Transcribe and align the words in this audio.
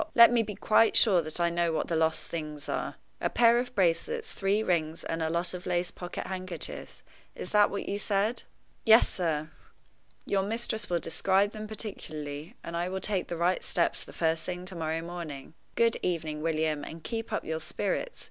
let 0.15 0.31
me 0.31 0.41
be 0.41 0.55
quite 0.55 0.97
sure 0.97 1.21
that 1.21 1.39
I 1.39 1.51
know 1.51 1.71
what 1.71 1.87
the 1.87 1.95
lost 1.95 2.27
things 2.27 2.67
are. 2.67 2.95
A 3.21 3.29
pair 3.29 3.59
of 3.59 3.75
bracelets, 3.75 4.27
three 4.31 4.63
rings, 4.63 5.03
and 5.03 5.21
a 5.21 5.29
lot 5.29 5.53
of 5.53 5.67
lace 5.67 5.91
pocket 5.91 6.25
handkerchiefs 6.25 7.03
is 7.35 7.51
that 7.51 7.69
what 7.69 7.87
you 7.87 7.99
said?" 7.99 8.41
"Yes, 8.83 9.07
sir." 9.07 9.51
"Your 10.25 10.41
mistress 10.41 10.89
will 10.89 10.97
describe 10.99 11.51
them 11.51 11.67
particularly, 11.67 12.55
and 12.63 12.75
I 12.75 12.89
will 12.89 12.99
take 12.99 13.27
the 13.27 13.37
right 13.37 13.61
steps 13.63 14.03
the 14.03 14.11
first 14.11 14.43
thing 14.43 14.65
to 14.65 14.75
morrow 14.75 15.03
morning. 15.03 15.53
Good 15.75 15.97
evening, 16.01 16.41
William, 16.41 16.83
and 16.83 17.03
keep 17.03 17.31
up 17.31 17.45
your 17.45 17.59
spirits. 17.61 18.19